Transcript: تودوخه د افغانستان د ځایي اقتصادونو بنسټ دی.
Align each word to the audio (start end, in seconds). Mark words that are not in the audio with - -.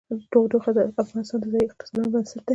تودوخه 0.31 0.71
د 0.75 0.79
افغانستان 1.01 1.39
د 1.41 1.45
ځایي 1.53 1.65
اقتصادونو 1.67 2.11
بنسټ 2.13 2.39
دی. 2.43 2.49